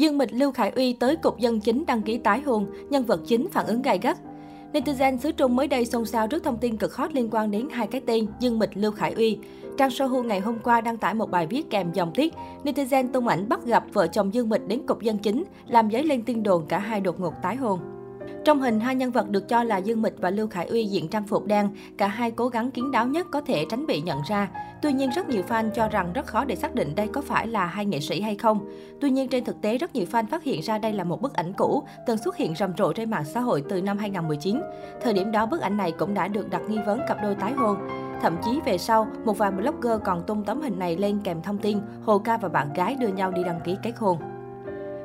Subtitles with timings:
[0.00, 3.20] Dương Mịch Lưu Khải Uy tới cục dân chính đăng ký tái hôn, nhân vật
[3.26, 4.18] chính phản ứng gay gắt.
[4.72, 7.68] Netizen xứ Trung mới đây xôn xao trước thông tin cực hot liên quan đến
[7.70, 9.38] hai cái tên Dương Mịch Lưu Khải Uy.
[9.78, 12.34] Trang Sohu ngày hôm qua đăng tải một bài viết kèm dòng tiết.
[12.64, 16.04] Netizen tung ảnh bắt gặp vợ chồng Dương Mịch đến cục dân chính, làm dấy
[16.04, 17.80] lên tin đồn cả hai đột ngột tái hôn.
[18.44, 21.08] Trong hình, hai nhân vật được cho là Dương Mịch và Lưu Khải Uy diện
[21.08, 24.18] trang phục đen, cả hai cố gắng kiến đáo nhất có thể tránh bị nhận
[24.28, 24.48] ra.
[24.82, 27.46] Tuy nhiên, rất nhiều fan cho rằng rất khó để xác định đây có phải
[27.46, 28.68] là hai nghệ sĩ hay không.
[29.00, 31.34] Tuy nhiên, trên thực tế, rất nhiều fan phát hiện ra đây là một bức
[31.34, 34.60] ảnh cũ, từng xuất hiện rầm rộ trên mạng xã hội từ năm 2019.
[35.02, 37.52] Thời điểm đó, bức ảnh này cũng đã được đặt nghi vấn cặp đôi tái
[37.52, 37.76] hôn.
[38.22, 41.58] Thậm chí về sau, một vài blogger còn tung tấm hình này lên kèm thông
[41.58, 44.18] tin Hồ Ca và bạn gái đưa nhau đi đăng ký kết hôn.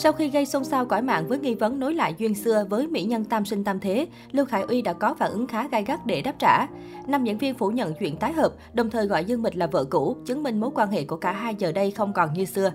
[0.00, 2.86] Sau khi gây xôn xao cõi mạng với nghi vấn nối lại duyên xưa với
[2.86, 5.84] mỹ nhân tam sinh tam thế, Lưu Khải Uy đã có phản ứng khá gai
[5.84, 6.66] gắt để đáp trả.
[7.06, 9.84] Nam diễn viên phủ nhận chuyện tái hợp, đồng thời gọi Dương Mịch là vợ
[9.84, 12.72] cũ, chứng minh mối quan hệ của cả hai giờ đây không còn như xưa.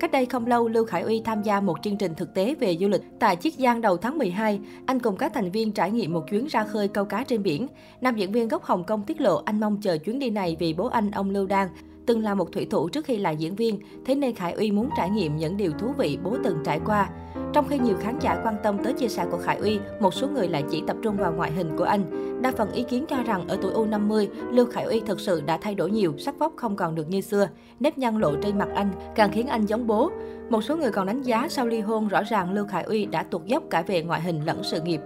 [0.00, 2.76] Cách đây không lâu, Lưu Khải Uy tham gia một chương trình thực tế về
[2.80, 4.60] du lịch tại Chiết Giang đầu tháng 12.
[4.86, 7.66] Anh cùng các thành viên trải nghiệm một chuyến ra khơi câu cá trên biển.
[8.00, 10.74] Nam diễn viên gốc Hồng Kông tiết lộ anh mong chờ chuyến đi này vì
[10.74, 11.68] bố anh, ông Lưu Đan,
[12.06, 14.88] từng là một thủy thủ trước khi là diễn viên, thế nên Khải Uy muốn
[14.96, 17.08] trải nghiệm những điều thú vị bố từng trải qua.
[17.52, 20.28] Trong khi nhiều khán giả quan tâm tới chia sẻ của Khải Uy, một số
[20.28, 22.02] người lại chỉ tập trung vào ngoại hình của anh.
[22.42, 25.58] Đa phần ý kiến cho rằng ở tuổi U50, Lưu Khải Uy thực sự đã
[25.58, 27.48] thay đổi nhiều, sắc vóc không còn được như xưa.
[27.80, 30.10] Nếp nhăn lộ trên mặt anh càng khiến anh giống bố.
[30.50, 33.22] Một số người còn đánh giá sau ly hôn rõ ràng Lưu Khải Uy đã
[33.22, 35.00] tụt dốc cả về ngoại hình lẫn sự nghiệp.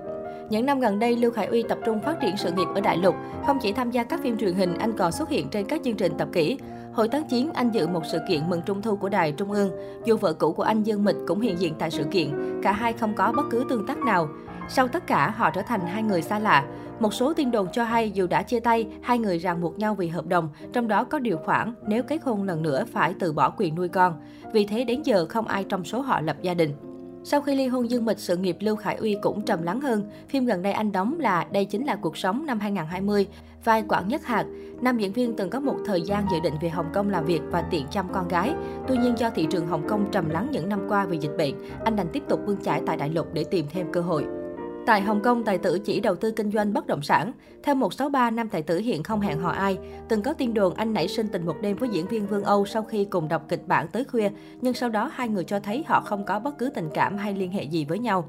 [0.50, 2.96] Những năm gần đây, Lưu Khải Uy tập trung phát triển sự nghiệp ở đại
[2.96, 3.14] lục.
[3.46, 5.96] Không chỉ tham gia các phim truyền hình, anh còn xuất hiện trên các chương
[5.96, 6.58] trình tập kỹ.
[6.92, 9.70] Hồi tháng 9, anh dự một sự kiện mừng trung thu của đài Trung ương.
[10.05, 12.92] Dù vợ cũ của anh Dương Mịch cũng hiện diện tại sự kiện, cả hai
[12.92, 14.28] không có bất cứ tương tác nào.
[14.69, 16.64] Sau tất cả, họ trở thành hai người xa lạ.
[17.00, 19.94] Một số tin đồn cho hay dù đã chia tay, hai người ràng buộc nhau
[19.94, 23.32] vì hợp đồng, trong đó có điều khoản nếu kết hôn lần nữa phải từ
[23.32, 24.20] bỏ quyền nuôi con.
[24.52, 26.89] Vì thế đến giờ không ai trong số họ lập gia đình.
[27.24, 30.10] Sau khi ly hôn Dương Mịch, sự nghiệp Lưu Khải Uy cũng trầm lắng hơn.
[30.28, 33.26] Phim gần đây anh đóng là Đây chính là cuộc sống năm 2020,
[33.64, 34.47] vai Quảng Nhất Hạc.
[34.81, 37.41] Nam diễn viên từng có một thời gian dự định về Hồng Kông làm việc
[37.50, 38.54] và tiện chăm con gái.
[38.88, 41.54] Tuy nhiên do thị trường Hồng Kông trầm lắng những năm qua vì dịch bệnh,
[41.84, 44.39] anh đành tiếp tục bươn chải tại đại lục để tìm thêm cơ hội.
[44.86, 47.32] Tại Hồng Kông, tài tử chỉ đầu tư kinh doanh bất động sản.
[47.62, 49.78] Theo 163, nam tài tử hiện không hẹn hò ai.
[50.08, 52.66] Từng có tin đồn anh nảy sinh tình một đêm với diễn viên Vương Âu
[52.66, 54.30] sau khi cùng đọc kịch bản tới khuya,
[54.60, 57.34] nhưng sau đó hai người cho thấy họ không có bất cứ tình cảm hay
[57.34, 58.28] liên hệ gì với nhau.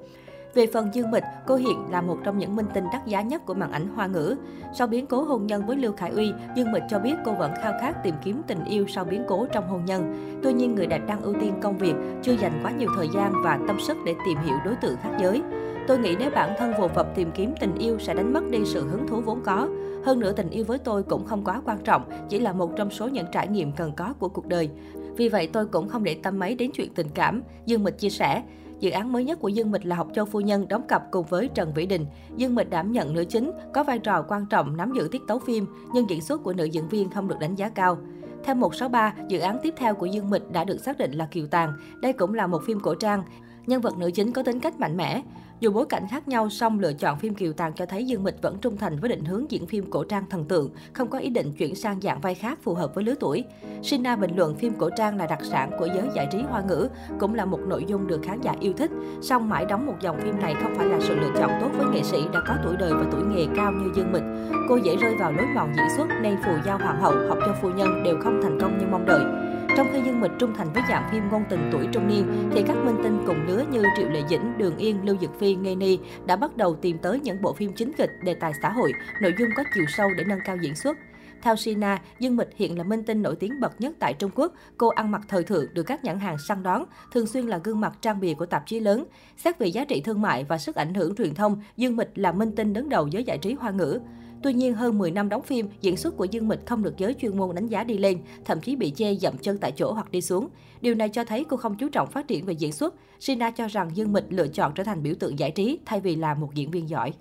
[0.54, 3.46] Về phần Dương Mịch, cô hiện là một trong những minh tinh đắt giá nhất
[3.46, 4.36] của màn ảnh hoa ngữ.
[4.74, 7.52] Sau biến cố hôn nhân với Lưu Khải Uy, Dương Mịch cho biết cô vẫn
[7.62, 10.14] khao khát tìm kiếm tình yêu sau biến cố trong hôn nhân.
[10.44, 13.34] Tuy nhiên, người đẹp đang ưu tiên công việc, chưa dành quá nhiều thời gian
[13.44, 15.42] và tâm sức để tìm hiểu đối tượng khác giới.
[15.88, 18.60] Tôi nghĩ nếu bản thân vô vập tìm kiếm tình yêu sẽ đánh mất đi
[18.66, 19.70] sự hứng thú vốn có.
[20.06, 22.90] Hơn nữa tình yêu với tôi cũng không quá quan trọng, chỉ là một trong
[22.90, 24.70] số những trải nghiệm cần có của cuộc đời.
[25.18, 28.10] Vì vậy tôi cũng không để tâm mấy đến chuyện tình cảm, Dương Mịch chia
[28.10, 28.44] sẻ.
[28.80, 31.26] Dự án mới nhất của Dương Mịch là Học Châu Phu Nhân đóng cặp cùng
[31.26, 32.06] với Trần Vĩ Đình.
[32.36, 35.40] Dương Mịch đảm nhận nữ chính, có vai trò quan trọng nắm giữ tiết tấu
[35.40, 37.98] phim, nhưng diễn xuất của nữ diễn viên không được đánh giá cao.
[38.44, 41.48] Theo 163, dự án tiếp theo của Dương Mịch đã được xác định là Kiều
[41.48, 41.74] Tàng.
[42.02, 43.24] Đây cũng là một phim cổ trang.
[43.68, 45.22] Nhân vật nữ chính có tính cách mạnh mẽ.
[45.62, 48.42] Dù bối cảnh khác nhau, song lựa chọn phim Kiều Tàng cho thấy Dương Mịch
[48.42, 51.30] vẫn trung thành với định hướng diễn phim cổ trang thần tượng, không có ý
[51.30, 53.44] định chuyển sang dạng vai khác phù hợp với lứa tuổi.
[53.84, 56.90] Sina bình luận phim cổ trang là đặc sản của giới giải trí hoa ngữ,
[57.20, 58.92] cũng là một nội dung được khán giả yêu thích.
[59.22, 61.88] Song mãi đóng một dòng phim này không phải là sự lựa chọn tốt với
[61.94, 64.24] nghệ sĩ đã có tuổi đời và tuổi nghề cao như Dương Mịch.
[64.70, 67.56] Cô dễ rơi vào lối mòn diễn xuất nên phù giao hoàng hậu, học cho
[67.62, 69.52] phu nhân đều không thành công như mong đợi.
[69.78, 72.64] Trong khi Dương Mịch trung thành với dạng phim ngôn tình tuổi trung niên, thì
[72.68, 75.76] các minh tinh cùng lứa như Triệu Lệ Dĩnh, Đường Yên, Lưu Dực Phi, Ngây
[75.76, 78.94] Ni đã bắt đầu tìm tới những bộ phim chính kịch, đề tài xã hội,
[79.22, 80.98] nội dung có chiều sâu để nâng cao diễn xuất.
[81.42, 84.54] Theo Sina, Dương Mịch hiện là minh tinh nổi tiếng bậc nhất tại Trung Quốc.
[84.78, 87.80] Cô ăn mặc thời thượng được các nhãn hàng săn đón, thường xuyên là gương
[87.80, 89.06] mặt trang bìa của tạp chí lớn.
[89.38, 92.32] Xét về giá trị thương mại và sức ảnh hưởng truyền thông, Dương Mịch là
[92.32, 94.00] minh tinh đứng đầu giới giải trí hoa ngữ.
[94.44, 97.14] Tuy nhiên, hơn 10 năm đóng phim, diễn xuất của Dương Mịch không được giới
[97.14, 100.12] chuyên môn đánh giá đi lên, thậm chí bị chê dậm chân tại chỗ hoặc
[100.12, 100.48] đi xuống.
[100.82, 102.96] Điều này cho thấy cô không chú trọng phát triển về diễn xuất.
[103.20, 106.16] Sina cho rằng Dương Mịch lựa chọn trở thành biểu tượng giải trí thay vì
[106.16, 107.14] là một diễn viên giỏi.